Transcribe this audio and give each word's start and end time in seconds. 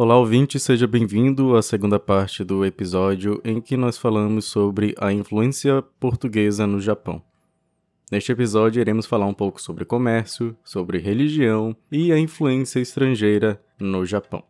Olá, 0.00 0.16
ouvinte, 0.16 0.60
seja 0.60 0.86
bem-vindo 0.86 1.56
à 1.56 1.60
segunda 1.60 1.98
parte 1.98 2.44
do 2.44 2.64
episódio 2.64 3.40
em 3.44 3.60
que 3.60 3.76
nós 3.76 3.98
falamos 3.98 4.44
sobre 4.44 4.94
a 4.96 5.12
influência 5.12 5.82
portuguesa 5.98 6.68
no 6.68 6.80
Japão. 6.80 7.20
Neste 8.08 8.30
episódio, 8.30 8.80
iremos 8.80 9.06
falar 9.06 9.26
um 9.26 9.34
pouco 9.34 9.60
sobre 9.60 9.84
comércio, 9.84 10.56
sobre 10.62 10.98
religião 10.98 11.76
e 11.90 12.12
a 12.12 12.18
influência 12.18 12.78
estrangeira 12.78 13.60
no 13.80 14.06
Japão. 14.06 14.44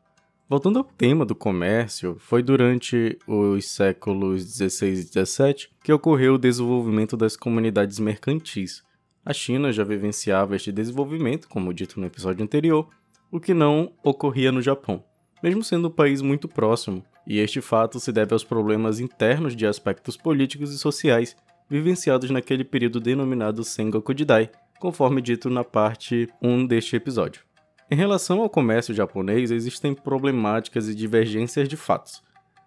Voltando 0.46 0.80
ao 0.80 0.84
tema 0.84 1.24
do 1.24 1.34
comércio, 1.34 2.19
foi 2.19 2.42
durante 2.42 3.19
os 3.27 3.70
séculos 3.70 4.44
16 4.44 5.00
e 5.00 5.05
17 5.06 5.70
que 5.83 5.94
ocorreu 5.94 6.34
o 6.34 6.38
desenvolvimento 6.38 7.16
das 7.16 7.38
comunidades 7.38 7.98
mercantis. 7.98 8.83
A 9.24 9.33
China 9.33 9.72
já 9.72 9.83
vivenciava 9.83 10.56
este 10.56 10.70
desenvolvimento, 10.70 11.48
como 11.48 11.72
dito 11.72 11.98
no 11.98 12.05
episódio 12.05 12.44
anterior, 12.44 12.86
o 13.30 13.41
que 13.41 13.55
não 13.55 13.94
ocorria 14.02 14.52
no 14.52 14.60
Japão, 14.60 15.02
mesmo 15.42 15.62
sendo 15.62 15.88
um 15.88 15.91
país 15.91 16.23
muito 16.23 16.48
próximo, 16.48 17.05
e 17.27 17.38
este 17.38 17.60
fato 17.60 18.01
se 18.01 18.10
deve 18.12 18.33
aos 18.33 18.45
problemas 18.45 19.01
internos 19.01 19.55
de 19.55 19.66
aspectos 19.66 20.16
políticos 20.16 20.73
e 20.73 20.78
sociais 20.78 21.37
vivenciados 21.69 22.30
naquele 22.30 22.64
período 22.64 23.01
denominado 23.01 23.62
Sengoku 23.62 24.16
Jidai, 24.16 24.51
conforme 24.78 25.20
dito 25.20 25.51
na 25.51 25.62
parte 25.62 26.28
1 26.41 26.66
deste 26.66 26.97
episódio. 26.97 27.42
Em 27.91 27.97
relação 27.97 28.41
ao 28.41 28.51
comércio 28.51 28.95
japonês, 28.95 29.50
existem 29.50 29.95
problemáticas 29.95 30.89
e 30.89 30.95
divergências 30.95 31.69
de 31.69 31.77
fatos. 31.77 32.23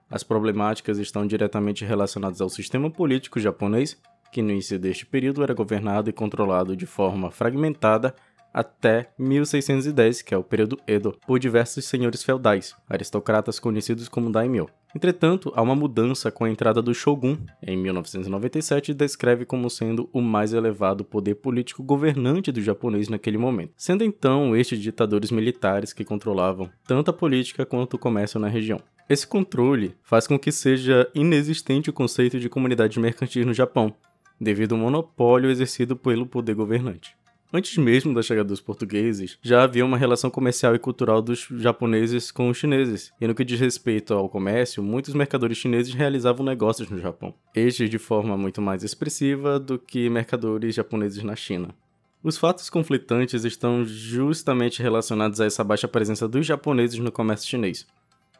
As 0.09 0.23
problemáticas 0.23 0.97
estão 0.97 1.25
diretamente 1.25 1.85
relacionadas 1.85 2.41
ao 2.41 2.49
sistema 2.49 2.89
político 2.91 3.39
japonês, 3.39 3.97
que 4.31 4.41
no 4.41 4.51
início 4.51 4.79
deste 4.79 5.05
período 5.05 5.43
era 5.43 5.53
governado 5.53 6.09
e 6.09 6.13
controlado 6.13 6.75
de 6.75 6.85
forma 6.85 7.31
fragmentada 7.31 8.15
até 8.53 9.09
1610, 9.17 10.21
que 10.21 10.33
é 10.33 10.37
o 10.37 10.43
período 10.43 10.77
Edo, 10.87 11.17
por 11.25 11.39
diversos 11.39 11.85
senhores 11.85 12.23
feudais, 12.23 12.75
aristocratas 12.89 13.59
conhecidos 13.59 14.07
como 14.07 14.31
daimyo. 14.31 14.69
Entretanto, 14.93 15.53
há 15.55 15.61
uma 15.61 15.75
mudança 15.75 16.29
com 16.29 16.43
a 16.43 16.49
entrada 16.49 16.81
do 16.81 16.93
shogun 16.93 17.37
em 17.63 17.77
1997 17.77 18.91
e 18.91 18.93
descreve 18.93 19.45
como 19.45 19.69
sendo 19.69 20.09
o 20.11 20.21
mais 20.21 20.53
elevado 20.53 21.05
poder 21.05 21.35
político 21.35 21.81
governante 21.81 22.51
do 22.51 22.61
japonês 22.61 23.07
naquele 23.07 23.37
momento, 23.37 23.73
sendo 23.77 24.03
então 24.03 24.55
estes 24.55 24.79
ditadores 24.79 25.31
militares 25.31 25.93
que 25.93 26.03
controlavam 26.03 26.69
tanto 26.85 27.09
a 27.09 27.13
política 27.13 27.65
quanto 27.65 27.93
o 27.93 27.99
comércio 27.99 28.39
na 28.39 28.49
região. 28.49 28.81
Esse 29.07 29.25
controle 29.25 29.95
faz 30.03 30.27
com 30.27 30.37
que 30.37 30.51
seja 30.51 31.09
inexistente 31.13 31.89
o 31.89 31.93
conceito 31.93 32.39
de 32.39 32.49
comunidade 32.49 32.99
mercantil 32.99 33.45
no 33.45 33.53
Japão, 33.53 33.93
devido 34.39 34.73
ao 34.73 34.79
monopólio 34.79 35.49
exercido 35.49 35.95
pelo 35.95 36.25
poder 36.25 36.55
governante. 36.55 37.15
Antes 37.53 37.77
mesmo 37.77 38.13
da 38.13 38.21
chegada 38.21 38.47
dos 38.47 38.61
portugueses, 38.61 39.37
já 39.41 39.63
havia 39.63 39.85
uma 39.85 39.97
relação 39.97 40.29
comercial 40.29 40.73
e 40.73 40.79
cultural 40.79 41.21
dos 41.21 41.47
japoneses 41.57 42.31
com 42.31 42.49
os 42.49 42.57
chineses, 42.57 43.11
e 43.19 43.27
no 43.27 43.35
que 43.35 43.43
diz 43.43 43.59
respeito 43.59 44.13
ao 44.13 44.29
comércio, 44.29 44.81
muitos 44.81 45.13
mercadores 45.13 45.57
chineses 45.57 45.93
realizavam 45.93 46.45
negócios 46.45 46.89
no 46.89 46.97
Japão, 46.97 47.33
estes 47.53 47.89
de 47.89 47.97
forma 47.97 48.37
muito 48.37 48.61
mais 48.61 48.83
expressiva 48.83 49.59
do 49.59 49.77
que 49.77 50.09
mercadores 50.09 50.73
japoneses 50.73 51.21
na 51.23 51.35
China. 51.35 51.75
Os 52.23 52.37
fatos 52.37 52.69
conflitantes 52.69 53.43
estão 53.43 53.83
justamente 53.83 54.81
relacionados 54.81 55.41
a 55.41 55.45
essa 55.45 55.63
baixa 55.63 55.89
presença 55.89 56.29
dos 56.29 56.45
japoneses 56.45 56.99
no 56.99 57.11
comércio 57.11 57.49
chinês, 57.49 57.85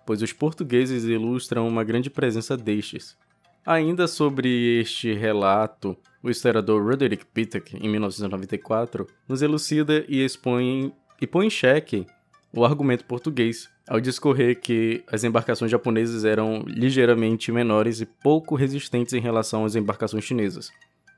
pois 0.06 0.22
os 0.22 0.32
portugueses 0.32 1.04
ilustram 1.04 1.68
uma 1.68 1.84
grande 1.84 2.10
presença 2.10 2.56
destes, 2.56 3.18
Ainda 3.66 4.08
sobre 4.08 4.80
este 4.80 5.14
relato, 5.14 5.96
o 6.24 6.30
historiador 6.30 6.84
Roderick 6.84 7.26
Pittock, 7.26 7.76
em 7.76 7.90
1994, 7.90 9.08
nos 9.28 9.42
elucida 9.42 10.06
e 10.08 10.24
expõe 10.24 10.94
e 11.22 11.28
põe 11.28 11.48
em 11.48 11.50
xeque 11.50 12.06
o 12.54 12.66
argumento 12.66 13.06
português, 13.06 13.70
ao 13.88 14.00
discorrer 14.00 14.60
que 14.60 15.04
as 15.12 15.24
embarcações 15.24 15.72
japonesas 15.72 16.26
eram 16.26 16.64
ligeiramente 16.68 17.52
menores 17.52 18.02
e 18.02 18.06
pouco 18.06 18.56
resistentes 18.56 19.14
em 19.14 19.22
relação 19.22 19.64
às 19.64 19.76
embarcações 19.76 20.24
chinesas. 20.24 20.72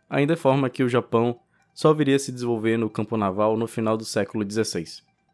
Ainda 0.09 0.37
forma 0.37 0.69
que 0.69 0.83
o 0.83 0.89
Japão 0.89 1.39
só 1.73 1.93
viria 1.93 2.15
a 2.15 2.19
se 2.19 2.31
desenvolver 2.31 2.77
no 2.77 2.89
campo 2.89 3.17
naval 3.17 3.57
no 3.57 3.67
final 3.67 3.97
do 3.97 4.05
século 4.05 4.49
XVI. 4.49 4.85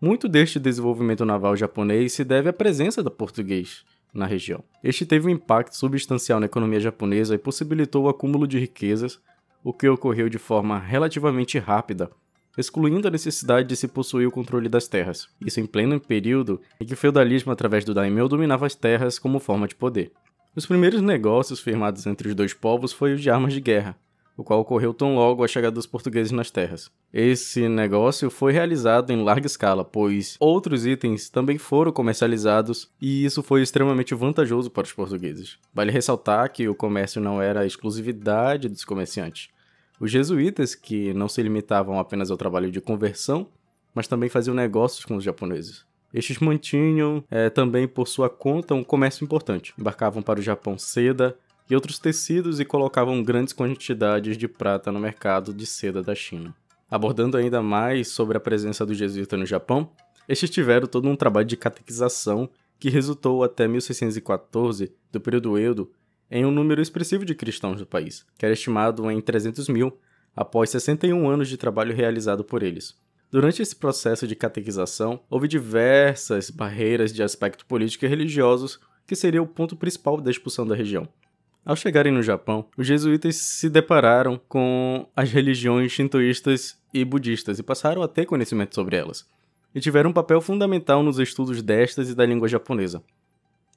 Muito 0.02 0.30
deste 0.30 0.58
desenvolvimento 0.58 1.26
naval 1.26 1.58
japonês 1.58 2.14
se 2.14 2.24
deve 2.24 2.50
à 2.50 2.54
presença 2.54 3.04
do 3.04 3.12
português, 3.12 3.84
na 4.14 4.26
região. 4.26 4.64
Este 4.82 5.06
teve 5.06 5.28
um 5.28 5.32
impacto 5.32 5.76
substancial 5.76 6.40
na 6.40 6.46
economia 6.46 6.80
japonesa 6.80 7.36
e 7.36 7.38
possibilitou 7.38 8.06
o 8.06 8.10
acúmulo 8.10 8.48
de 8.48 8.58
riquezas, 8.58 9.20
o 9.64 9.74
que 9.74 9.88
ocorreu 9.88 10.30
de 10.30 10.38
forma 10.38 10.80
relativamente 10.80 11.60
rápida, 11.60 12.10
excluindo 12.58 13.08
a 13.08 13.12
necessidade 13.12 13.68
de 13.68 13.76
se 13.76 13.88
possuir 13.88 14.28
o 14.28 14.32
controle 14.32 14.68
das 14.68 14.88
terras. 14.88 15.28
Isso 15.46 15.60
em 15.60 15.66
pleno 15.66 16.00
período 16.00 16.62
em 16.80 16.86
que 16.86 16.94
o 16.94 16.98
feudalismo 16.98 17.52
através 17.52 17.86
do 17.86 17.94
daimyo 17.94 18.28
dominava 18.28 18.66
as 18.66 18.76
terras 18.76 19.20
como 19.20 19.40
forma 19.40 19.68
de 19.68 19.76
poder. 19.76 20.12
Os 20.56 20.66
primeiros 20.66 21.02
negócios 21.02 21.60
firmados 21.60 22.06
entre 22.06 22.30
os 22.30 22.36
dois 22.36 22.54
povos 22.54 22.92
foi 22.92 23.14
o 23.14 23.18
de 23.18 23.30
armas 23.30 23.54
de 23.54 23.62
guerra, 23.62 23.98
o 24.40 24.44
qual 24.44 24.62
ocorreu 24.62 24.94
tão 24.94 25.16
logo 25.16 25.44
a 25.44 25.48
chegada 25.50 25.74
dos 25.74 25.86
portugueses 25.86 26.32
nas 26.32 26.50
terras. 26.50 26.90
Esse 27.14 27.68
negócio 27.68 28.30
foi 28.30 28.54
realizado 28.54 29.12
em 29.12 29.22
larga 29.22 29.46
escala, 29.46 29.84
pois 29.84 30.38
outros 30.40 30.86
itens 30.86 31.30
também 31.30 31.58
foram 31.58 31.92
comercializados 31.92 32.90
e 33.02 33.26
isso 33.26 33.44
foi 33.44 33.62
extremamente 33.62 34.16
vantajoso 34.16 34.72
para 34.72 34.86
os 34.86 34.94
portugueses. 34.94 35.58
Vale 35.74 35.92
ressaltar 35.92 36.54
que 36.54 36.70
o 36.70 36.74
comércio 36.74 37.20
não 37.20 37.42
era 37.42 37.60
a 37.60 37.66
exclusividade 37.66 38.70
dos 38.70 38.86
comerciantes. 38.86 39.50
Os 40.00 40.10
jesuítas, 40.10 40.74
que 40.74 41.14
não 41.14 41.28
se 41.28 41.44
limitavam 41.44 42.00
apenas 42.00 42.32
ao 42.32 42.38
trabalho 42.38 42.72
de 42.72 42.80
conversão, 42.80 43.46
mas 43.94 44.08
também 44.08 44.30
faziam 44.30 44.56
negócios 44.56 45.04
com 45.04 45.18
os 45.18 45.24
japoneses. 45.26 45.86
Estes 46.14 46.40
mantinham 46.40 47.26
é, 47.30 47.50
também 47.50 47.90
por 47.90 48.08
sua 48.08 48.30
conta 48.30 48.74
um 48.74 48.86
comércio 48.86 49.26
importante. 49.26 49.74
Embarcavam 49.78 50.24
para 50.24 50.40
o 50.40 50.44
Japão 50.44 50.78
seda, 50.78 51.38
e 51.70 51.76
outros 51.76 52.00
tecidos 52.00 52.60
e 52.60 52.66
colocavam 52.66 53.24
grandes 53.24 53.54
quantidades 53.54 54.38
de 54.38 54.48
prata 54.48 54.92
no 54.92 55.00
mercado 55.00 55.54
de 55.54 55.66
seda 55.66 56.02
da 56.02 56.16
China. 56.16 56.54
Abordando 56.90 57.38
ainda 57.38 57.62
mais 57.62 58.08
sobre 58.08 58.38
a 58.38 58.40
presença 58.40 58.86
do 58.86 58.94
jesuíta 58.94 59.38
no 59.38 59.46
Japão, 59.46 59.92
estes 60.28 60.50
tiveram 60.50 60.88
todo 60.88 61.08
um 61.08 61.16
trabalho 61.16 61.46
de 61.46 61.56
catequização 61.56 62.50
que 62.80 62.90
resultou 62.90 63.44
até 63.44 63.68
1614, 63.68 64.92
do 65.12 65.20
período 65.20 65.60
Edo, 65.60 65.92
em 66.32 66.46
um 66.46 66.52
número 66.52 66.82
expressivo 66.82 67.26
de 67.26 67.36
cristãos 67.36 67.80
do 67.80 67.86
país, 67.86 68.26
que 68.38 68.46
era 68.46 68.54
estimado 68.54 69.10
em 69.12 69.20
300 69.22 69.68
mil, 69.68 69.98
após 70.36 70.70
61 70.70 71.30
anos 71.30 71.50
de 71.50 71.58
trabalho 71.58 71.96
realizado 71.96 72.44
por 72.44 72.64
eles. 72.64 72.96
Durante 73.32 73.62
esse 73.62 73.76
processo 73.76 74.26
de 74.26 74.36
catequização, 74.36 75.20
houve 75.30 75.48
diversas 75.48 76.50
barreiras 76.50 77.14
de 77.14 77.22
aspecto 77.22 77.66
político 77.66 78.06
e 78.06 78.08
religiosos 78.08 78.80
que 79.06 79.16
seria 79.16 79.42
o 79.42 79.48
ponto 79.48 79.76
principal 79.76 80.20
da 80.22 80.32
expulsão 80.32 80.66
da 80.66 80.76
região. 80.76 81.08
Ao 81.70 81.76
chegarem 81.76 82.12
no 82.12 82.24
Japão, 82.24 82.66
os 82.76 82.88
jesuítas 82.88 83.36
se 83.36 83.70
depararam 83.70 84.42
com 84.50 85.08
as 85.16 85.30
religiões 85.30 85.92
shintoístas 85.92 86.76
e 86.92 87.06
budistas 87.06 87.60
e 87.60 87.64
passaram 87.64 88.02
a 88.02 88.08
ter 88.08 88.26
conhecimento 88.26 88.74
sobre 88.74 88.96
elas, 88.96 89.24
e 89.76 89.80
tiveram 89.80 90.10
um 90.10 90.14
papel 90.14 90.42
fundamental 90.42 91.04
nos 91.04 91.20
estudos 91.20 91.62
destas 91.62 92.10
e 92.10 92.16
da 92.16 92.26
língua 92.26 92.48
japonesa. 92.48 93.04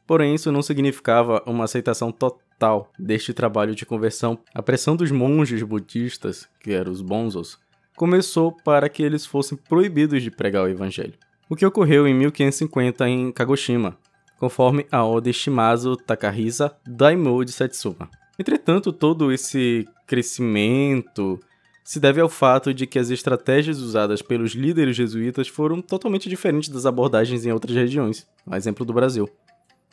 Porém, 0.07 0.35
isso 0.35 0.51
não 0.51 0.63
significava 0.63 1.43
uma 1.45 1.65
aceitação 1.65 2.11
total 2.11 2.91
deste 2.99 3.35
trabalho 3.35 3.75
de 3.75 3.85
conversão. 3.85 4.39
A 4.55 4.63
pressão 4.63 4.97
dos 4.97 5.11
monges 5.11 5.63
budistas, 5.63 6.49
que 6.61 6.73
eram 6.73 6.91
os 6.91 7.03
bonzos, 7.03 7.59
começou 7.95 8.57
para 8.65 8.89
que 8.89 9.03
eles 9.03 9.27
fossem 9.27 9.59
proibidos 9.69 10.23
de 10.23 10.31
pregar 10.31 10.65
o 10.65 10.69
evangelho. 10.69 11.19
O 11.47 11.55
que 11.55 11.67
ocorreu 11.67 12.09
em 12.09 12.15
1550 12.15 13.07
em 13.07 13.31
Kagoshima, 13.31 13.99
conforme 14.43 14.85
a 14.91 15.07
Oda 15.07 15.33
Shimazu 15.33 15.95
Takahisa 15.95 16.75
Daimyo 16.85 17.45
de 17.45 17.53
Satsuma. 17.53 18.11
Entretanto, 18.37 18.93
todo 18.93 19.31
esse 19.31 19.87
crescimento 20.05 21.39
se 21.85 22.01
deve 22.01 22.21
ao 22.21 22.29
fato 22.29 22.75
de 22.75 22.85
que 22.85 22.99
as 22.99 23.11
estratégias 23.11 23.79
usadas 23.79 24.21
pelos 24.21 24.51
líderes 24.51 24.97
jesuítas 24.97 25.47
foram 25.47 25.81
totalmente 25.81 26.29
diferentes 26.29 26.71
das 26.71 26.87
abordagens 26.87 27.47
em 27.47 27.53
outras 27.53 27.77
regiões, 27.77 28.27
a 28.45 28.57
exemplo 28.57 28.85
do 28.85 28.93
Brasil. 28.93 29.31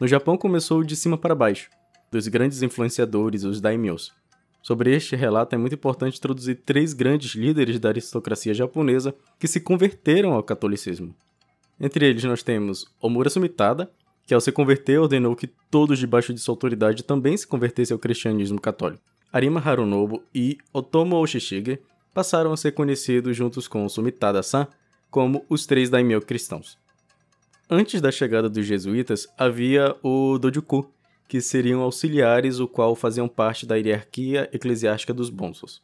No 0.02 0.08
Japão 0.08 0.36
começou 0.36 0.84
de 0.84 0.96
cima 0.96 1.16
para 1.16 1.36
baixo, 1.36 1.70
dos 2.12 2.28
grandes 2.28 2.64
influenciadores, 2.64 3.44
os 3.44 3.62
daimyos. 3.62 4.12
Sobre 4.64 4.96
este 4.96 5.16
relato 5.16 5.54
é 5.54 5.60
muito 5.60 5.76
importante 5.76 6.18
introduzir 6.18 6.64
três 6.66 6.94
grandes 6.94 7.36
líderes 7.36 7.80
da 7.80 7.90
aristocracia 7.90 8.56
japonesa 8.56 9.14
que 9.38 9.48
se 9.48 9.60
converteram 9.60 10.34
ao 10.34 10.42
catolicismo. 10.42 11.14
Entre 11.80 12.08
eles 12.08 12.24
nós 12.24 12.42
temos 12.42 12.88
Omura 13.00 13.30
Sumitada, 13.30 13.92
que 14.30 14.34
ao 14.36 14.40
se 14.40 14.52
converter 14.52 15.00
ordenou 15.00 15.36
que 15.36 15.48
todos 15.48 15.98
debaixo 15.98 16.32
de 16.32 16.40
sua 16.40 16.52
autoridade 16.52 17.02
também 17.02 17.36
se 17.36 17.48
convertessem 17.48 17.96
ao 17.96 18.00
cristianismo 18.00 18.62
católico. 18.62 19.02
Arima 19.34 19.60
Harunobu 19.60 20.24
e 20.36 20.60
Otomo 20.72 21.16
Oshishige 21.16 21.80
passaram 22.14 22.54
a 22.54 22.58
ser 22.58 22.74
conhecidos 22.74 23.36
juntos 23.36 23.68
com 23.68 23.90
Sumitada-san 23.90 24.68
como 25.10 25.44
os 25.50 25.66
três 25.66 25.90
daimyo 25.90 26.22
cristãos. 26.22 26.78
Antes 27.68 28.02
da 28.02 28.12
chegada 28.12 28.48
dos 28.48 28.68
jesuítas, 28.68 29.28
havia 29.36 29.96
o 30.04 30.38
Dojuku, 30.38 30.88
que 31.28 31.42
seriam 31.42 31.82
auxiliares 31.82 32.60
o 32.60 32.68
qual 32.68 32.96
faziam 32.96 33.28
parte 33.28 33.66
da 33.66 33.78
hierarquia 33.78 34.48
eclesiástica 34.54 35.12
dos 35.12 35.32
bonsos. 35.32 35.82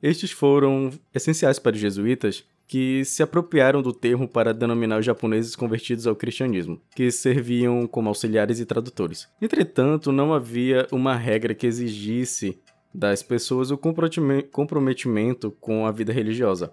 Estes 0.00 0.30
foram 0.30 0.92
essenciais 1.12 1.58
para 1.58 1.74
os 1.74 1.80
jesuítas, 1.80 2.44
que 2.68 3.02
se 3.06 3.22
apropriaram 3.22 3.80
do 3.80 3.94
termo 3.94 4.28
para 4.28 4.52
denominar 4.52 5.00
os 5.00 5.06
japoneses 5.06 5.56
convertidos 5.56 6.06
ao 6.06 6.14
cristianismo, 6.14 6.78
que 6.94 7.10
serviam 7.10 7.86
como 7.86 8.10
auxiliares 8.10 8.60
e 8.60 8.66
tradutores. 8.66 9.26
Entretanto, 9.40 10.12
não 10.12 10.34
havia 10.34 10.86
uma 10.92 11.16
regra 11.16 11.54
que 11.54 11.66
exigisse 11.66 12.60
das 12.94 13.22
pessoas 13.22 13.70
o 13.70 13.78
comprometimento 13.78 15.50
com 15.52 15.86
a 15.86 15.90
vida 15.90 16.12
religiosa, 16.12 16.70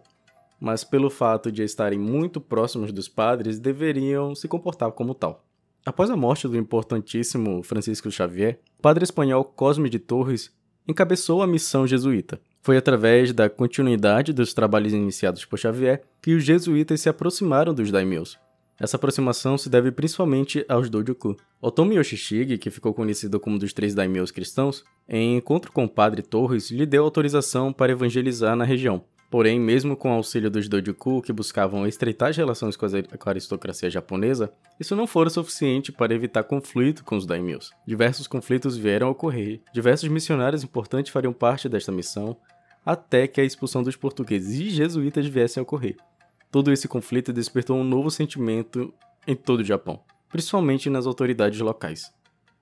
mas 0.59 0.83
pelo 0.83 1.09
fato 1.09 1.49
de 1.49 1.63
estarem 1.63 1.97
muito 1.97 2.41
próximos 2.41 2.91
dos 2.91 3.07
padres, 3.07 3.57
deveriam 3.57 4.35
se 4.35 4.49
comportar 4.49 4.91
como 4.91 5.15
tal. 5.15 5.45
Após 5.85 6.09
a 6.09 6.17
morte 6.17 6.47
do 6.47 6.57
importantíssimo 6.57 7.63
Francisco 7.63 8.11
Xavier, 8.11 8.59
o 8.77 8.81
padre 8.81 9.03
espanhol 9.03 9.45
Cosme 9.45 9.89
de 9.89 9.99
Torres 9.99 10.53
encabeçou 10.87 11.41
a 11.41 11.47
missão 11.47 11.87
jesuíta, 11.87 12.41
foi 12.65 12.77
através 12.77 13.31
da 13.31 13.47
continuidade 13.47 14.33
dos 14.33 14.51
trabalhos 14.51 14.91
iniciados 14.91 15.45
por 15.45 15.59
Xavier 15.59 16.01
que 16.19 16.33
os 16.33 16.43
jesuítas 16.43 16.99
se 16.99 17.07
aproximaram 17.07 17.75
dos 17.75 17.91
daimyos. 17.91 18.39
Essa 18.79 18.97
aproximação 18.97 19.55
se 19.55 19.69
deve 19.69 19.91
principalmente 19.91 20.65
aos 20.67 20.89
Dojoku. 20.89 21.37
Otomi 21.61 21.97
Yoshishige, 21.97 22.57
que 22.57 22.71
ficou 22.71 22.91
conhecido 22.91 23.39
como 23.39 23.55
um 23.55 23.59
dos 23.59 23.71
três 23.71 23.93
daimyos 23.93 24.31
cristãos, 24.31 24.83
em 25.07 25.37
encontro 25.37 25.71
com 25.71 25.83
o 25.83 25.89
padre 25.89 26.23
Torres, 26.23 26.71
lhe 26.71 26.87
deu 26.87 27.03
autorização 27.03 27.71
para 27.71 27.91
evangelizar 27.91 28.55
na 28.55 28.65
região. 28.65 29.05
Porém, 29.29 29.59
mesmo 29.59 29.95
com 29.95 30.09
o 30.09 30.13
auxílio 30.13 30.49
dos 30.49 30.67
Dojoku, 30.67 31.21
que 31.21 31.33
buscavam 31.33 31.85
estreitar 31.85 32.29
as 32.29 32.37
relações 32.37 32.75
com 32.75 32.85
a 32.85 33.29
aristocracia 33.29 33.89
japonesa, 33.91 34.51
isso 34.79 34.95
não 34.95 35.05
fora 35.05 35.29
suficiente 35.29 35.91
para 35.91 36.13
evitar 36.13 36.43
conflito 36.43 37.03
com 37.03 37.15
os 37.15 37.25
daimyos. 37.25 37.71
Diversos 37.85 38.27
conflitos 38.27 38.77
vieram 38.77 39.07
a 39.07 39.11
ocorrer, 39.11 39.61
diversos 39.73 40.09
missionários 40.09 40.63
importantes 40.63 41.11
fariam 41.11 41.33
parte 41.33 41.67
desta 41.67 41.91
missão, 41.91 42.37
até 42.85 43.27
que 43.27 43.41
a 43.41 43.43
expulsão 43.43 43.81
dos 43.81 43.95
portugueses 43.95 44.59
e 44.59 44.69
jesuítas 44.69 45.25
viesse 45.25 45.57
a 45.57 45.61
ocorrer. 45.61 45.95
Todo 46.51 46.71
esse 46.71 46.87
conflito 46.87 47.33
despertou 47.33 47.77
um 47.77 47.83
novo 47.83 48.11
sentimento 48.11 48.93
em 49.27 49.35
todo 49.35 49.61
o 49.61 49.65
Japão, 49.65 49.99
principalmente 50.29 50.89
nas 50.89 51.07
autoridades 51.07 51.59
locais. 51.59 52.13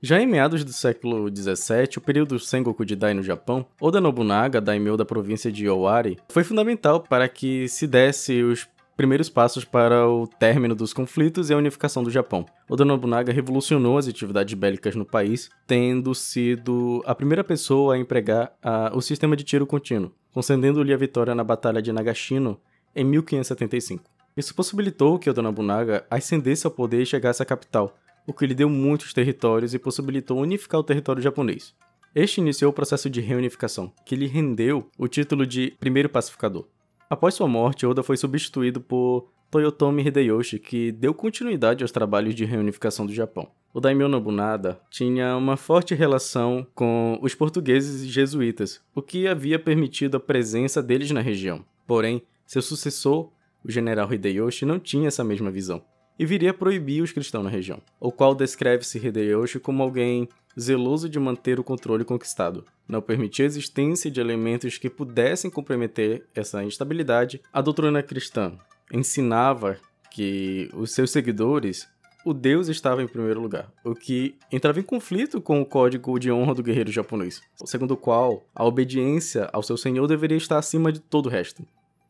Já 0.06 0.20
em 0.20 0.28
meados 0.28 0.66
do 0.66 0.74
século 0.74 1.30
XVII, 1.34 1.98
o 1.98 2.02
período 2.02 2.38
Sengoku 2.38 2.86
Jidai 2.86 3.14
no 3.14 3.24
Japão, 3.24 3.66
Oda 3.80 4.02
Nobunaga, 4.02 4.60
daimyo 4.60 4.98
da 4.98 5.06
província 5.06 5.50
de 5.50 5.70
Owari, 5.70 6.18
foi 6.28 6.44
fundamental 6.44 7.00
para 7.00 7.30
que 7.30 7.70
se 7.70 7.88
desse 7.88 8.44
os 8.44 8.68
primeiros 8.96 9.30
passos 9.30 9.66
para 9.66 10.08
o 10.08 10.28
término 10.28 10.76
dos 10.76 10.94
conflitos 10.94 11.50
e 11.50 11.54
a 11.54 11.58
unificação 11.58 12.04
do 12.04 12.12
Japão. 12.12 12.46
Oda 12.70 12.86
Nobunaga 12.86 13.34
revolucionou 13.34 13.98
as 13.98 14.08
atividades 14.08 14.54
bélicas 14.54 14.96
no 14.96 15.06
país, 15.06 15.50
tendo 15.66 16.14
sido 16.14 17.02
a 17.06 17.16
primeira 17.16 17.44
pessoa 17.44 17.96
a 17.96 17.98
empregar 17.98 18.54
a, 18.62 18.92
o 18.96 19.02
sistema 19.02 19.36
de 19.36 19.44
tiro 19.44 19.66
contínuo, 19.66 20.12
concedendo-lhe 20.32 20.94
a 20.94 20.98
vitória 20.98 21.34
na 21.34 21.44
Batalha 21.44 21.82
de 21.82 21.92
Nagashino 21.92 22.60
em 22.96 23.04
1575. 23.04 24.04
Isso 24.36 24.56
possibilitou 24.56 25.20
que 25.20 25.30
Oda 25.30 25.42
Nobunaga 25.42 26.06
ascendesse 26.10 26.66
ao 26.66 26.72
poder 26.72 27.02
e 27.02 27.06
chegasse 27.06 27.42
à 27.42 27.46
capital, 27.46 27.96
o 28.26 28.34
que 28.34 28.48
lhe 28.48 28.56
deu 28.56 28.70
muitos 28.70 29.14
territórios 29.14 29.74
e 29.74 29.80
possibilitou 29.80 30.40
unificar 30.40 30.80
o 30.80 30.84
território 30.84 31.22
japonês. 31.22 31.76
Este 32.16 32.40
iniciou 32.40 32.70
o 32.70 32.74
processo 32.74 33.10
de 33.10 33.22
reunificação, 33.22 33.92
que 34.06 34.16
lhe 34.16 34.28
rendeu 34.28 34.88
o 34.98 35.08
título 35.08 35.48
de 35.48 35.74
primeiro 35.80 36.08
pacificador. 36.10 36.68
Após 37.14 37.36
sua 37.36 37.48
morte, 37.48 37.86
Oda 37.86 38.02
foi 38.02 38.18
substituído 38.18 38.82
por 38.82 39.30
Toyotomi 39.52 40.02
Hideyoshi, 40.02 40.58
que 40.58 40.92
deu 40.92 41.14
continuidade 41.14 41.84
aos 41.84 41.92
trabalhos 41.92 42.34
de 42.34 42.44
reunificação 42.44 43.06
do 43.06 43.14
Japão. 43.14 43.52
O 43.72 43.80
daimyo 43.80 44.08
Nobunaga 44.08 44.80
tinha 44.90 45.38
uma 45.38 45.56
forte 45.56 45.94
relação 45.94 46.66
com 46.74 47.20
os 47.22 47.36
portugueses 47.36 48.02
e 48.02 48.08
jesuítas, 48.08 48.82
o 48.96 49.02
que 49.04 49.28
havia 49.28 49.60
permitido 49.60 50.18
a 50.18 50.20
presença 50.20 50.82
deles 50.82 51.12
na 51.12 51.22
região. 51.22 51.64
Porém, 51.86 52.24
seu 52.48 52.64
sucessor, 52.64 53.30
o 53.64 53.70
general 53.70 54.12
Hideyoshi, 54.12 54.66
não 54.66 54.80
tinha 54.80 55.08
essa 55.08 55.24
mesma 55.24 55.52
visão 55.52 55.84
e 56.18 56.26
viria 56.26 56.50
a 56.50 56.54
proibir 56.54 57.04
os 57.04 57.12
cristãos 57.12 57.44
na 57.44 57.50
região, 57.50 57.80
o 58.00 58.12
qual 58.12 58.34
descreve-se 58.34 58.98
Hideyoshi 58.98 59.60
como 59.60 59.84
alguém 59.84 60.28
zeloso 60.60 61.10
de 61.10 61.20
manter 61.20 61.60
o 61.60 61.64
controle 61.64 62.04
conquistado. 62.04 62.66
Não 62.88 63.02
permitia 63.02 63.46
a 63.46 63.48
existência 63.48 64.12
de 64.12 64.20
elementos 64.20 64.78
que 64.78 64.90
pudessem 64.90 65.50
comprometer 65.50 66.26
essa 66.36 66.64
instabilidade. 66.64 67.42
A 67.52 67.62
doutrina 67.62 68.04
cristã 68.04 68.54
ensinava 68.92 69.78
que 70.12 70.70
os 70.74 70.92
seus 70.92 71.12
seguidores 71.12 71.88
o 72.26 72.34
Deus 72.34 72.70
estava 72.70 73.04
em 73.04 73.08
primeiro 73.08 73.42
lugar, 73.42 73.70
o 73.84 73.94
que 73.94 74.36
entrava 74.50 74.80
em 74.80 74.84
conflito 74.84 75.42
com 75.42 75.62
o 75.62 75.66
código 75.66 76.18
de 76.18 76.32
honra 76.32 76.56
do 76.56 76.64
guerreiro 76.64 76.92
japonês, 76.92 77.42
segundo 77.66 77.92
o 77.92 77.98
qual 77.98 78.46
a 78.56 78.64
obediência 78.64 79.50
ao 79.52 79.62
seu 79.62 79.76
senhor 79.76 80.08
deveria 80.08 80.38
estar 80.38 80.58
acima 80.58 80.90
de 80.90 81.02
todo 81.02 81.26
o 81.26 81.30
resto. 81.30 81.66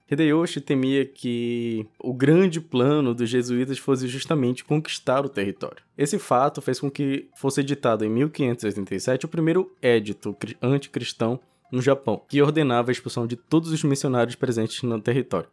Hideyoshi 0.09 0.59
temia 0.61 1.05
que 1.05 1.88
o 2.00 2.13
grande 2.13 2.59
plano 2.59 3.13
dos 3.13 3.29
jesuítas 3.29 3.77
fosse 3.77 4.07
justamente 4.07 4.63
conquistar 4.63 5.25
o 5.25 5.29
território. 5.29 5.83
Esse 5.97 6.19
fato 6.19 6.61
fez 6.61 6.79
com 6.79 6.91
que 6.91 7.29
fosse 7.35 7.61
editado 7.61 8.03
em 8.03 8.09
1587 8.09 9.25
o 9.25 9.29
primeiro 9.29 9.75
édito 9.81 10.35
anticristão 10.61 11.39
no 11.71 11.81
Japão, 11.81 12.21
que 12.27 12.41
ordenava 12.41 12.91
a 12.91 12.94
expulsão 12.94 13.25
de 13.25 13.35
todos 13.35 13.71
os 13.71 13.83
missionários 13.83 14.35
presentes 14.35 14.83
no 14.83 15.01
território. 15.01 15.50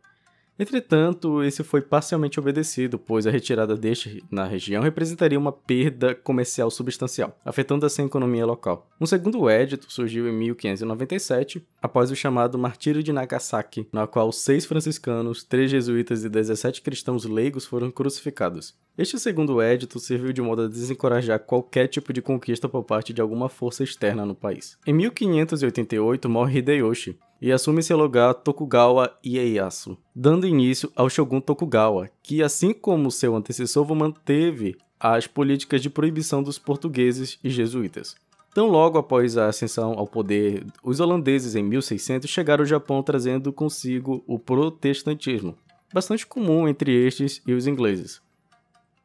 Entretanto, 0.58 1.43
esse 1.43 1.64
foi 1.64 1.81
parcialmente 1.81 2.38
obedecido, 2.38 2.99
pois 2.99 3.26
a 3.26 3.31
retirada 3.31 3.76
deste 3.76 4.23
na 4.31 4.44
região 4.44 4.82
representaria 4.82 5.38
uma 5.38 5.52
perda 5.52 6.14
comercial 6.14 6.70
substancial, 6.70 7.35
afetando 7.44 7.87
assim 7.87 8.02
a 8.02 8.06
economia 8.06 8.44
local. 8.44 8.87
Um 9.00 9.06
segundo 9.06 9.49
édito 9.49 9.91
surgiu 9.91 10.29
em 10.29 10.32
1597, 10.32 11.67
após 11.81 12.11
o 12.11 12.17
chamado 12.17 12.58
Martírio 12.58 13.02
de 13.02 13.12
Nagasaki, 13.12 13.88
na 13.91 14.06
qual 14.06 14.31
seis 14.32 14.67
franciscanos, 14.67 15.43
três 15.43 15.70
jesuítas 15.70 16.25
e 16.25 16.29
17 16.29 16.82
cristãos 16.82 17.25
leigos 17.25 17.64
foram 17.64 17.91
crucificados. 17.91 18.79
Este 18.99 19.19
segundo 19.19 19.62
édito 19.62 19.99
serviu 19.99 20.31
de 20.31 20.43
modo 20.43 20.62
a 20.62 20.69
desencorajar 20.69 21.41
qualquer 21.41 21.88
tipo 21.88 22.12
de 22.12 22.20
conquista 22.20 22.69
por 22.69 22.85
parte 22.85 23.14
de 23.14 23.23
alguma 23.23 23.49
força 23.49 23.82
externa 23.82 24.26
no 24.26 24.35
país. 24.35 24.76
Em 24.87 24.93
1588 24.93 26.29
morre 26.29 26.58
Hideyoshi, 26.58 27.19
e 27.41 27.51
assume 27.51 27.83
seu 27.83 27.97
lugar 27.97 28.35
Tokugawa 28.35 29.17
Ieyasu, 29.25 29.97
dando 30.15 30.47
início 30.47 30.93
ao 30.95 31.09
Shogun 31.09 31.41
Tokugawa, 31.41 32.11
que, 32.23 32.43
assim 32.43 32.73
como 32.73 33.11
seu 33.11 33.35
antecessor, 33.35 33.93
manteve 33.95 34.76
as 34.99 35.26
políticas 35.26 35.81
de 35.81 35.88
proibição 35.88 36.43
dos 36.43 36.59
portugueses 36.59 37.38
e 37.43 37.49
jesuítas. 37.49 38.14
Tão 38.53 38.67
logo 38.67 38.99
após 38.99 39.38
a 39.38 39.47
ascensão 39.47 39.93
ao 39.93 40.07
poder, 40.07 40.67
os 40.83 41.00
holandeses 41.00 41.55
em 41.55 41.62
1600 41.62 42.29
chegaram 42.29 42.62
ao 42.62 42.67
Japão 42.67 43.03
trazendo 43.03 43.53
consigo 43.53 44.23
o 44.26 44.38
protestantismo, 44.38 45.57
bastante 45.95 46.26
comum 46.26 46.69
entre 46.69 46.93
estes 46.93 47.41
e 47.47 47.53
os 47.53 47.67
ingleses. 47.67 48.21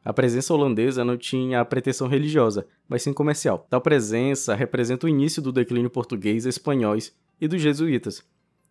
A 0.04 0.12
presença 0.12 0.52
holandesa 0.52 1.04
não 1.04 1.16
tinha 1.16 1.60
a 1.60 1.64
pretensão 1.64 2.06
religiosa, 2.06 2.66
mas 2.88 3.02
sim 3.02 3.12
comercial. 3.12 3.66
Tal 3.70 3.80
presença 3.80 4.54
representa 4.54 5.06
o 5.06 5.08
início 5.08 5.40
do 5.40 5.50
declínio 5.50 5.90
português 5.90 6.44
espanhóis 6.44 7.12
e 7.40 7.48
dos 7.48 7.60
jesuítas. 7.60 8.22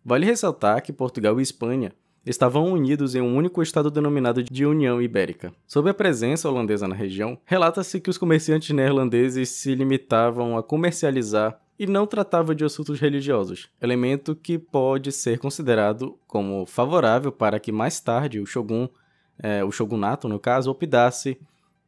Vale 0.08 0.24
ressaltar 0.24 0.80
que 0.82 0.92
Portugal 0.92 1.40
e 1.40 1.42
Espanha 1.42 1.92
estavam 2.24 2.72
unidos 2.72 3.16
em 3.16 3.20
um 3.20 3.36
único 3.36 3.60
estado 3.60 3.90
denominado 3.90 4.40
de 4.40 4.64
União 4.64 5.02
Ibérica. 5.02 5.52
Sob 5.66 5.90
a 5.90 5.94
presença 5.94 6.48
holandesa 6.48 6.86
na 6.86 6.94
região, 6.94 7.36
relata-se 7.44 8.00
que 8.00 8.08
os 8.08 8.16
comerciantes 8.16 8.70
neerlandeses 8.70 9.48
se 9.48 9.74
limitavam 9.74 10.56
a 10.56 10.62
comercializar 10.62 11.60
e 11.76 11.88
não 11.88 12.06
tratavam 12.06 12.54
de 12.54 12.64
assuntos 12.64 13.00
religiosos, 13.00 13.68
elemento 13.82 14.36
que 14.36 14.60
pode 14.60 15.10
ser 15.10 15.40
considerado 15.40 16.16
como 16.28 16.64
favorável 16.66 17.32
para 17.32 17.58
que 17.58 17.72
mais 17.72 17.98
tarde 17.98 18.38
o 18.38 18.46
shogun, 18.46 18.88
é, 19.36 19.64
o 19.64 19.72
shogunato 19.72 20.28
no 20.28 20.38
caso, 20.38 20.70
optasse 20.70 21.36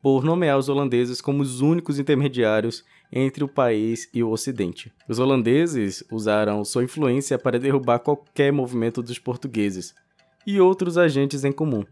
por 0.03 0.25
nomear 0.25 0.59
os 0.59 0.69
holandeses 0.69 1.21
como 1.21 1.41
os 1.41 1.61
únicos 1.61 2.01
intermediários 2.01 2.85
entre 3.13 3.43
o 3.43 3.49
país 3.49 4.09
e 4.13 4.23
o 4.23 4.31
Ocidente. 4.31 4.93
Os 5.09 5.19
holandeses 5.19 6.05
usaram 6.11 6.65
sua 6.65 6.85
influência 6.85 7.39
para 7.39 7.59
derrubar 7.59 7.99
qualquer 8.01 8.53
movimento 8.53 9.03
dos 9.03 9.19
portugueses 9.19 9.95
e 10.47 10.61
outros 10.61 10.97
agentes 10.97 11.45
em 11.45 11.53
comum. 11.53 11.85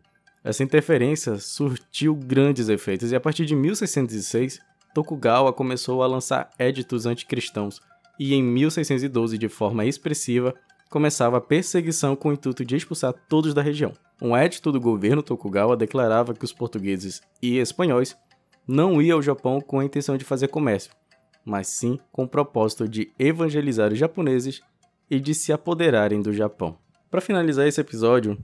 Essa 0.44 0.62
interferência 0.62 1.38
surtiu 1.38 2.14
grandes 2.14 2.68
efeitos 2.68 3.11
e 3.11 3.16
a 3.16 3.20
partir 3.20 3.44
de 3.46 3.56
1606, 3.56 4.61
Tokugawa 4.94 5.52
começou 5.52 6.02
a 6.02 6.06
lançar 6.06 6.50
éditos 6.58 7.04
anticristãos 7.04 7.80
e 8.18 8.35
em 8.35 8.42
1612, 8.42 9.37
de 9.37 9.49
forma 9.49 9.85
expressiva, 9.85 10.54
começava 10.88 11.37
a 11.37 11.40
perseguição 11.40 12.16
com 12.16 12.28
o 12.28 12.32
intuito 12.32 12.64
de 12.64 12.76
expulsar 12.76 13.12
todos 13.28 13.52
da 13.52 13.61
região. 13.61 13.92
Um 14.23 14.37
édito 14.37 14.73
do 14.73 14.80
governo 14.80 15.23
Tokugawa 15.23 15.76
declarava 15.76 16.32
que 16.32 16.44
os 16.44 16.52
portugueses 16.52 17.20
e 17.42 17.58
espanhóis 17.58 18.16
não 18.66 19.02
iam 19.02 19.18
ao 19.18 19.23
Japão 19.23 19.61
com 19.61 19.80
a 19.80 19.85
intenção 19.85 20.16
de 20.16 20.25
fazer 20.25 20.49
comércio, 20.49 20.90
mas 21.46 21.68
sim 21.68 21.98
com 22.10 22.24
o 22.24 22.28
propósito 22.28 22.88
de 22.88 23.12
evangelizar 23.16 23.92
os 23.92 23.98
japoneses 23.98 24.60
e 25.08 25.20
de 25.20 25.32
se 25.32 25.52
apoderarem 25.52 26.20
do 26.20 26.32
Japão. 26.32 26.76
Para 27.08 27.20
finalizar 27.20 27.68
esse 27.68 27.80
episódio, 27.80 28.36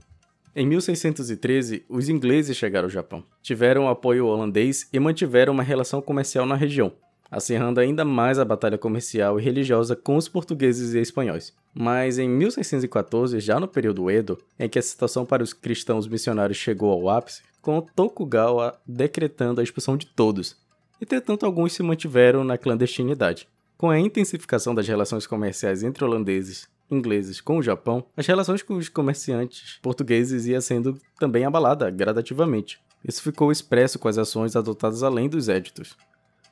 em 0.55 0.65
1613, 0.65 1.83
os 1.89 2.07
ingleses 2.07 2.55
chegaram 2.55 2.85
ao 2.85 2.89
Japão, 2.89 3.23
tiveram 3.41 3.89
apoio 3.89 4.27
holandês 4.27 4.87
e 4.93 4.99
mantiveram 4.99 5.51
uma 5.51 5.63
relação 5.63 6.01
comercial 6.01 6.45
na 6.45 6.55
região, 6.55 6.93
acirrando 7.29 7.79
ainda 7.79 8.05
mais 8.05 8.39
a 8.39 8.45
batalha 8.45 8.77
comercial 8.77 9.39
e 9.39 9.43
religiosa 9.43 9.95
com 9.95 10.15
os 10.15 10.29
portugueses 10.29 10.93
e 10.93 10.99
espanhóis. 10.99 11.53
Mas 11.73 12.19
em 12.19 12.29
1614, 12.29 13.39
já 13.39 13.59
no 13.59 13.67
período 13.67 14.09
Edo, 14.09 14.37
em 14.57 14.69
que 14.69 14.79
a 14.79 14.81
situação 14.81 15.25
para 15.25 15.43
os 15.43 15.51
cristãos 15.51 16.07
missionários 16.07 16.57
chegou 16.57 16.91
ao 16.91 17.09
ápice, 17.09 17.41
com 17.61 17.81
Tokugawa 17.81 18.79
decretando 18.85 19.59
a 19.59 19.63
expulsão 19.63 19.97
de 19.97 20.05
todos. 20.05 20.62
Entretanto, 21.03 21.45
alguns 21.45 21.73
se 21.73 21.83
mantiveram 21.83 22.45
na 22.45 22.57
clandestinidade. 22.57 23.45
Com 23.77 23.89
a 23.89 23.99
intensificação 23.99 24.73
das 24.73 24.87
relações 24.87 25.27
comerciais 25.27 25.83
entre 25.83 26.05
holandeses 26.05 26.69
e 26.89 26.95
ingleses 26.95 27.41
com 27.41 27.57
o 27.57 27.61
Japão, 27.61 28.05
as 28.15 28.25
relações 28.25 28.63
com 28.63 28.75
os 28.75 28.87
comerciantes 28.87 29.79
portugueses 29.81 30.45
ia 30.45 30.61
sendo 30.61 30.97
também 31.19 31.43
abalada 31.43 31.89
gradativamente. 31.89 32.79
Isso 33.05 33.21
ficou 33.21 33.51
expresso 33.51 33.99
com 33.99 34.07
as 34.07 34.17
ações 34.17 34.55
adotadas 34.55 35.03
além 35.03 35.27
dos 35.27 35.49
éditos 35.49 35.97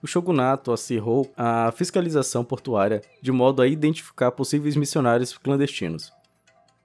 o 0.02 0.08
shogunato 0.08 0.72
acirrou 0.72 1.32
a 1.38 1.72
fiscalização 1.72 2.44
portuária 2.44 3.02
de 3.22 3.32
modo 3.32 3.62
a 3.62 3.68
identificar 3.68 4.32
possíveis 4.32 4.76
missionários 4.76 5.38
clandestinos. 5.38 6.12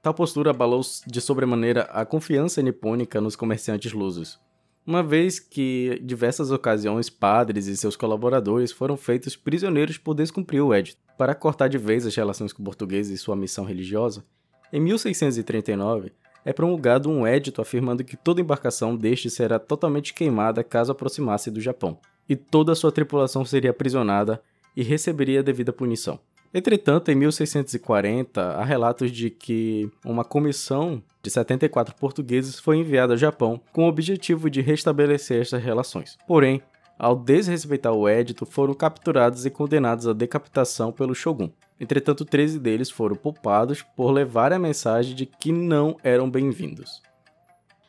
Tal 0.03 0.13
postura 0.13 0.51
abalou 0.51 0.83
de 1.07 1.21
sobremaneira 1.21 1.83
a 1.85 2.05
confiança 2.05 2.63
nipônica 2.63 3.21
nos 3.21 3.35
comerciantes 3.35 3.93
lusos, 3.93 4.39
uma 4.87 5.03
vez 5.03 5.41
que 5.41 6.01
diversas 6.05 6.53
ocasiões 6.53 7.11
padres 7.11 7.67
e 7.67 7.77
seus 7.77 7.97
colaboradores 7.97 8.71
foram 8.71 8.97
feitos 8.97 9.35
prisioneiros 9.35 9.99
por 9.99 10.15
descumprir 10.15 10.65
o 10.65 10.73
edito. 10.73 10.99
Para 11.19 11.35
cortar 11.35 11.69
de 11.69 11.77
vez 11.77 12.07
as 12.07 12.15
relações 12.15 12.53
com 12.53 12.63
portugueses 12.63 13.13
e 13.13 13.23
sua 13.23 13.35
missão 13.35 13.65
religiosa, 13.65 14.25
em 14.73 14.81
1639 14.81 16.13
é 16.45 16.53
promulgado 16.53 17.11
um 17.11 17.27
edito 17.27 17.61
afirmando 17.61 18.05
que 18.05 18.17
toda 18.17 18.41
embarcação 18.41 18.97
deste 18.97 19.29
será 19.29 19.59
totalmente 19.59 20.15
queimada 20.15 20.63
caso 20.63 20.93
aproximasse 20.93 21.51
do 21.51 21.61
Japão 21.61 21.99
e 22.29 22.37
toda 22.37 22.75
sua 22.75 22.93
tripulação 22.93 23.45
seria 23.45 23.71
aprisionada 23.71 24.41
e 24.77 24.83
receberia 24.83 25.43
devida 25.43 25.73
punição. 25.73 26.21
Entretanto, 26.59 27.11
em 27.11 27.15
1640, 27.15 28.41
há 28.41 28.65
relatos 28.65 29.13
de 29.13 29.29
que 29.29 29.91
uma 30.03 30.25
comissão 30.25 31.03
de 31.23 31.29
74 31.29 31.95
portugueses 31.97 32.59
foi 32.59 32.79
enviada 32.79 33.13
ao 33.13 33.19
Japão 33.19 33.61
com 33.75 33.85
o 33.85 33.89
objetivo 33.89 34.49
de 34.49 34.63
restabelecer 34.63 35.43
estas 35.43 35.63
relações. 35.63 36.17
Porém, 36.27 36.63
ao 36.99 37.15
desrespeitar 37.15 37.93
o 37.93 38.09
édito, 38.09 38.47
foram 38.47 38.73
capturados 38.73 39.45
e 39.45 39.51
condenados 39.51 40.09
à 40.09 40.15
decapitação 40.15 40.91
pelo 40.91 41.15
shogun. 41.15 41.51
Entretanto, 41.79 42.25
13 42.25 42.59
deles 42.59 42.91
foram 42.91 43.17
poupados 43.17 43.83
por 43.95 44.11
levar 44.11 44.51
a 44.51 44.59
mensagem 44.59 45.15
de 45.15 45.27
que 45.27 45.53
não 45.53 45.99
eram 46.03 46.31
bem-vindos. 46.31 47.03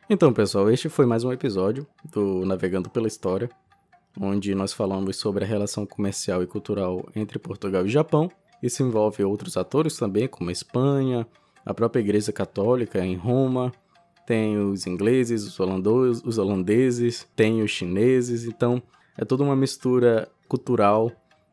Então, 0.09 0.33
pessoal, 0.33 0.69
este 0.69 0.89
foi 0.89 1.05
mais 1.05 1.23
um 1.23 1.31
episódio 1.31 1.87
do 2.11 2.45
Navegando 2.45 2.89
pela 2.89 3.07
História 3.07 3.49
onde 4.19 4.53
nós 4.55 4.73
falamos 4.73 5.15
sobre 5.17 5.45
a 5.45 5.47
relação 5.47 5.85
comercial 5.85 6.41
e 6.41 6.47
cultural 6.47 7.07
entre 7.15 7.37
Portugal 7.39 7.85
e 7.85 7.89
Japão. 7.89 8.29
Isso 8.61 8.83
envolve 8.83 9.23
outros 9.23 9.57
atores 9.57 9.97
também, 9.97 10.27
como 10.27 10.49
a 10.49 10.53
Espanha, 10.53 11.27
a 11.65 11.73
própria 11.73 12.01
Igreja 12.01 12.31
Católica 12.31 13.03
em 13.05 13.15
Roma, 13.15 13.71
tem 14.25 14.57
os 14.57 14.85
ingleses, 14.85 15.43
os, 15.43 15.59
holandeses, 15.59 16.23
os 16.25 16.37
holandeses, 16.37 17.27
tem 17.35 17.61
os 17.61 17.71
chineses, 17.71 18.45
então 18.45 18.81
é 19.17 19.23
toda 19.23 19.43
uma 19.43 19.55
mistura 19.55 20.29
cultural 20.47 21.11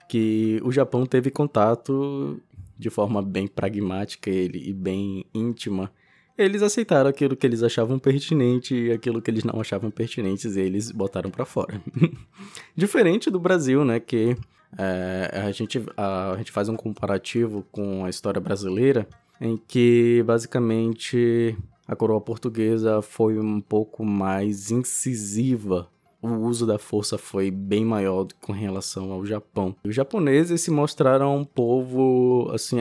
que 0.09 0.61
o 0.65 0.73
Japão 0.73 1.07
teve 1.07 1.31
contato 1.31 2.41
de 2.77 2.91
forma 2.91 3.23
bem 3.23 3.47
pragmática 3.47 4.31
e 4.31 4.73
bem 4.73 5.25
íntima 5.33 5.91
eles 6.37 6.63
aceitaram 6.63 7.09
aquilo 7.09 7.37
que 7.37 7.47
eles 7.47 7.63
achavam 7.63 7.99
pertinente 7.99 8.75
e 8.75 8.93
aquilo 8.93 9.23
que 9.23 9.31
eles 9.31 9.45
não 9.45 9.61
achavam 9.61 9.91
pertinentes, 9.91 10.57
eles 10.57 10.91
botaram 10.91 11.31
para 11.31 11.45
fora. 11.45 11.81
Diferente 12.77 13.31
do 13.31 13.39
Brasil, 13.39 13.85
né, 13.85 14.01
que 14.01 14.37
é, 14.79 15.31
a, 15.47 15.51
gente, 15.53 15.85
a, 15.97 16.33
a 16.33 16.37
gente 16.37 16.53
faz 16.53 16.69
um 16.69 16.77
comparativo 16.77 17.65
com 17.71 18.05
a 18.05 18.11
história 18.11 18.41
brasileira, 18.41 19.07
em 19.41 19.57
que 19.57 20.23
basicamente 20.27 21.57
a 21.87 21.95
coroa 21.95 22.21
portuguesa 22.21 23.03
foi 23.03 23.39
um 23.39 23.61
pouco 23.61 24.05
mais 24.05 24.71
incisiva. 24.71 25.89
O 26.23 26.29
uso 26.47 26.67
da 26.67 26.79
força 26.79 27.19
foi 27.19 27.51
bem 27.51 27.85
maior 27.85 28.27
com 28.41 28.53
relação 28.53 29.13
ao 29.13 29.27
Japão. 29.27 29.77
Os 29.85 29.95
japoneses 29.95 30.63
se 30.63 30.71
mostraram 30.71 31.37
um 31.37 31.45
povo 31.45 32.51
assim 32.55 32.79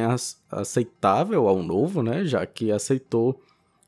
aceitável 0.50 1.50
ao 1.50 1.62
novo, 1.62 2.02
né? 2.02 2.24
Já 2.24 2.46
que 2.46 2.72
aceitou 2.72 3.38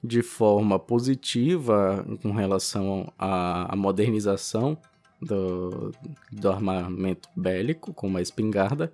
de 0.03 0.21
forma 0.21 0.77
positiva 0.77 2.05
com 2.21 2.31
relação 2.31 3.12
à 3.17 3.74
modernização 3.77 4.77
do, 5.22 5.91
do 6.31 6.50
armamento 6.50 7.29
bélico, 7.36 7.93
como 7.93 8.17
a 8.17 8.22
espingarda, 8.22 8.91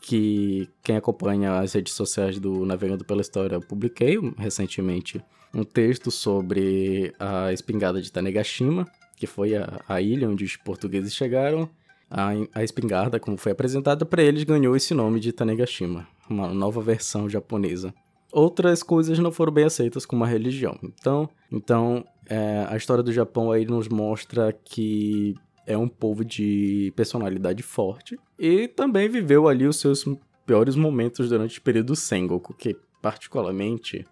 que 0.00 0.68
quem 0.82 0.96
acompanha 0.96 1.58
as 1.58 1.72
redes 1.72 1.94
sociais 1.94 2.38
do 2.38 2.64
Navegando 2.64 3.04
pela 3.04 3.20
História, 3.20 3.56
eu 3.56 3.60
publiquei 3.60 4.18
recentemente 4.36 5.22
um 5.52 5.64
texto 5.64 6.10
sobre 6.10 7.12
a 7.18 7.52
espingarda 7.52 8.00
de 8.00 8.12
Tanegashima, 8.12 8.86
que 9.16 9.26
foi 9.26 9.56
a, 9.56 9.80
a 9.88 10.00
ilha 10.00 10.28
onde 10.28 10.44
os 10.44 10.56
portugueses 10.56 11.14
chegaram. 11.14 11.68
A, 12.10 12.30
a 12.54 12.64
espingarda, 12.64 13.18
como 13.18 13.36
foi 13.36 13.52
apresentada 13.52 14.06
para 14.06 14.22
eles, 14.22 14.44
ganhou 14.44 14.76
esse 14.76 14.94
nome 14.94 15.20
de 15.20 15.32
Tanegashima, 15.32 16.06
uma 16.28 16.48
nova 16.48 16.80
versão 16.80 17.28
japonesa 17.28 17.92
outras 18.32 18.82
coisas 18.82 19.18
não 19.18 19.32
foram 19.32 19.52
bem 19.52 19.64
aceitas 19.64 20.04
como 20.04 20.24
a 20.24 20.26
religião. 20.26 20.78
Então, 20.82 21.28
então 21.50 22.04
é, 22.26 22.66
a 22.68 22.76
história 22.76 23.02
do 23.02 23.12
Japão 23.12 23.50
aí 23.50 23.64
nos 23.64 23.88
mostra 23.88 24.52
que 24.52 25.34
é 25.68 25.76
um 25.76 25.86
povo 25.86 26.24
de 26.24 26.90
personalidade 26.96 27.62
forte 27.62 28.18
e 28.38 28.66
também 28.68 29.06
viveu 29.06 29.46
ali 29.46 29.66
os 29.66 29.76
seus 29.76 30.02
piores 30.46 30.74
momentos 30.74 31.28
durante 31.28 31.58
o 31.58 31.62
período 31.62 31.94
Sengoku, 31.94 32.54
que 32.54 32.74
particularmente, 33.02 34.06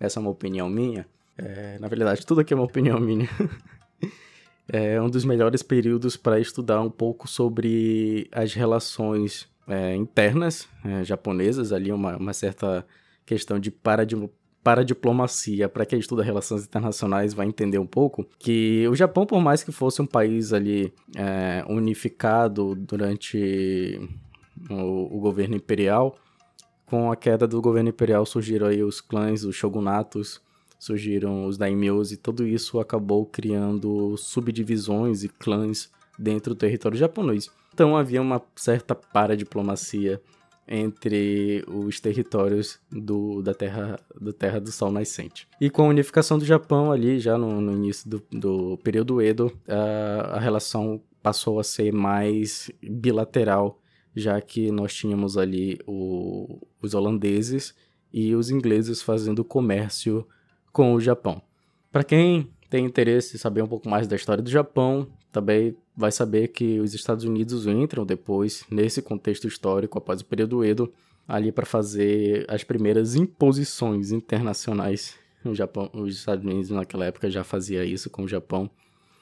essa 0.00 0.18
é 0.18 0.20
uma 0.20 0.30
opinião 0.30 0.68
minha, 0.68 1.06
é, 1.38 1.78
na 1.78 1.86
verdade 1.86 2.26
tudo 2.26 2.40
aqui 2.40 2.52
é 2.52 2.56
uma 2.56 2.64
opinião 2.64 2.98
minha, 2.98 3.28
é 4.68 5.00
um 5.00 5.08
dos 5.08 5.24
melhores 5.24 5.62
períodos 5.62 6.16
para 6.16 6.40
estudar 6.40 6.82
um 6.82 6.90
pouco 6.90 7.28
sobre 7.28 8.28
as 8.32 8.52
relações 8.52 9.48
é, 9.68 9.94
internas 9.94 10.68
é, 10.84 11.04
japonesas, 11.04 11.72
ali 11.72 11.92
uma, 11.92 12.16
uma 12.16 12.32
certa 12.32 12.84
questão 13.24 13.60
de 13.60 13.70
paradiplomacia, 13.70 14.45
para 15.68 15.86
quem 15.86 16.00
estuda 16.00 16.24
relações 16.24 16.64
internacionais 16.64 17.32
vai 17.32 17.46
entender 17.46 17.78
um 17.78 17.86
pouco, 17.86 18.26
que 18.36 18.84
o 18.88 18.96
Japão, 18.96 19.24
por 19.24 19.40
mais 19.40 19.62
que 19.62 19.70
fosse 19.70 20.02
um 20.02 20.06
país 20.06 20.52
ali 20.52 20.92
é, 21.14 21.64
unificado 21.68 22.74
durante 22.74 24.00
o, 24.68 25.16
o, 25.16 25.20
governo 25.20 25.54
imperial, 25.54 26.18
com 26.84 27.12
a 27.12 27.16
queda 27.16 27.46
do 27.46 27.62
governo 27.62 27.90
imperial 27.90 28.26
surgiram 28.26 28.66
aí 28.66 28.82
os 28.82 29.00
clãs, 29.00 29.44
os 29.44 29.54
shogunatos, 29.54 30.40
surgiram 30.80 31.46
os 31.46 31.56
daimyos 31.56 32.10
e 32.10 32.16
tudo 32.16 32.44
isso 32.44 32.80
acabou 32.80 33.24
criando 33.24 34.16
subdivisões 34.16 35.22
e 35.22 35.28
clãs 35.28 35.92
dentro 36.18 36.54
do 36.54 36.58
território 36.58 36.98
japonês. 36.98 37.48
Então 37.72 37.96
havia 37.96 38.20
uma 38.20 38.42
certa 38.56 38.96
paradiplomacia 38.96 40.20
entre 40.68 41.64
os 41.68 42.00
territórios 42.00 42.80
do, 42.90 43.40
da, 43.42 43.54
terra, 43.54 43.98
da 44.20 44.32
Terra 44.32 44.60
do 44.60 44.72
Sol 44.72 44.90
Nascente. 44.90 45.46
E 45.60 45.70
com 45.70 45.82
a 45.84 45.88
unificação 45.88 46.38
do 46.38 46.44
Japão 46.44 46.90
ali, 46.90 47.20
já 47.20 47.38
no, 47.38 47.60
no 47.60 47.72
início 47.72 48.08
do, 48.08 48.22
do, 48.30 48.78
período 48.78 49.22
Edo, 49.22 49.52
a, 49.68 50.36
a 50.36 50.40
relação 50.40 51.00
passou 51.22 51.60
a 51.60 51.64
ser 51.64 51.92
mais 51.92 52.70
bilateral, 52.82 53.80
já 54.14 54.40
que 54.40 54.70
nós 54.70 54.94
tínhamos 54.94 55.36
ali 55.36 55.78
o, 55.86 56.60
os 56.82 56.94
holandeses 56.94 57.74
e 58.12 58.34
os 58.34 58.50
ingleses 58.50 59.02
fazendo 59.02 59.44
comércio 59.44 60.26
com 60.72 60.94
o 60.94 61.00
Japão. 61.00 61.42
Para 61.92 62.04
quem 62.04 62.50
tem 62.68 62.84
interesse 62.84 63.36
em 63.36 63.38
saber 63.38 63.62
um 63.62 63.68
pouco 63.68 63.88
mais 63.88 64.06
da 64.06 64.16
história 64.16 64.42
do 64.42 64.50
Japão, 64.50 65.06
também 65.30 65.76
vai 65.96 66.12
saber 66.12 66.48
que 66.48 66.78
os 66.78 66.92
Estados 66.94 67.24
Unidos 67.24 67.66
entram 67.66 68.04
depois 68.04 68.64
nesse 68.70 69.00
contexto 69.00 69.48
histórico 69.48 69.98
após 69.98 70.20
o 70.20 70.24
período 70.24 70.64
Edo 70.64 70.92
ali 71.26 71.50
para 71.50 71.66
fazer 71.66 72.44
as 72.48 72.62
primeiras 72.62 73.14
imposições 73.14 74.12
internacionais. 74.12 75.14
O 75.44 75.54
Japão, 75.54 75.90
os 75.92 76.14
Estados 76.14 76.44
Unidos 76.44 76.70
naquela 76.70 77.06
época 77.06 77.30
já 77.30 77.42
fazia 77.42 77.84
isso 77.84 78.10
com 78.10 78.24
o 78.24 78.28
Japão. 78.28 78.70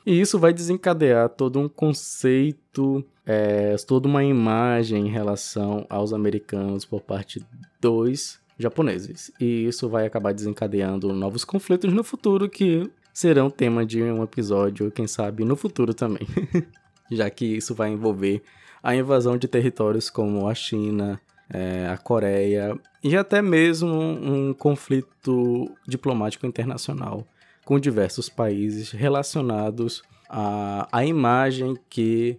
E 0.06 0.20
isso 0.20 0.38
vai 0.38 0.52
desencadear 0.52 1.30
todo 1.30 1.58
um 1.58 1.68
conceito, 1.68 3.04
é, 3.24 3.74
toda 3.86 4.06
uma 4.06 4.22
imagem 4.22 5.06
em 5.06 5.10
relação 5.10 5.86
aos 5.88 6.12
americanos 6.12 6.84
por 6.84 7.00
parte 7.00 7.42
dos 7.80 8.38
japoneses. 8.58 9.32
E 9.40 9.66
isso 9.66 9.88
vai 9.88 10.06
acabar 10.06 10.34
desencadeando 10.34 11.12
novos 11.12 11.44
conflitos 11.44 11.92
no 11.92 12.04
futuro 12.04 12.48
que 12.48 12.90
serão 13.14 13.48
tema 13.48 13.86
de 13.86 14.02
um 14.02 14.24
episódio, 14.24 14.90
quem 14.90 15.06
sabe 15.06 15.44
no 15.44 15.54
futuro 15.54 15.94
também. 15.94 16.26
Já 17.10 17.30
que 17.30 17.44
isso 17.44 17.74
vai 17.74 17.90
envolver 17.90 18.42
a 18.82 18.94
invasão 18.94 19.38
de 19.38 19.46
territórios 19.46 20.10
como 20.10 20.48
a 20.48 20.54
China, 20.54 21.20
é, 21.48 21.86
a 21.88 21.96
Coreia 21.96 22.76
e 23.02 23.16
até 23.16 23.40
mesmo 23.40 23.94
um 23.94 24.52
conflito 24.52 25.70
diplomático 25.86 26.46
internacional 26.46 27.24
com 27.64 27.78
diversos 27.78 28.28
países 28.28 28.90
relacionados 28.90 30.02
à, 30.28 30.88
à 30.90 31.04
imagem 31.04 31.76
que 31.88 32.38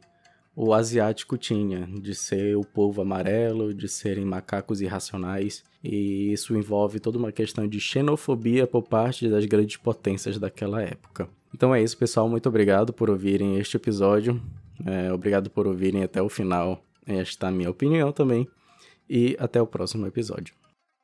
o 0.56 0.74
asiático 0.74 1.38
tinha, 1.38 1.86
de 1.86 2.16
ser 2.16 2.56
o 2.56 2.64
povo 2.64 3.02
amarelo, 3.02 3.74
de 3.74 3.90
serem 3.90 4.24
macacos 4.24 4.80
irracionais, 4.80 5.64
e 5.84 6.32
isso 6.32 6.56
envolve 6.56 7.00
toda 7.00 7.18
uma 7.18 7.32
questão 7.32 7.68
de 7.68 7.80
xenofobia 7.80 8.66
por 8.66 8.84
parte 8.84 9.28
das 9.28 9.46
grandes 9.46 9.78
potências 9.78 10.40
daquela 10.40 10.82
época. 10.82 11.28
Então 11.54 11.76
é 11.76 11.82
isso, 11.82 11.98
pessoal. 11.98 12.30
Muito 12.30 12.48
obrigado 12.48 12.94
por 12.94 13.10
ouvirem 13.10 13.58
este 13.58 13.78
episódio. 13.78 14.42
É, 14.86 15.12
obrigado 15.12 15.50
por 15.50 15.68
ouvirem 15.68 16.04
até 16.04 16.22
o 16.22 16.30
final. 16.30 16.84
Esta 17.06 17.52
minha 17.52 17.70
opinião 17.70 18.12
também. 18.12 18.48
E 19.10 19.36
até 19.40 19.62
o 19.62 19.68
próximo 19.68 20.08
episódio. 20.08 20.54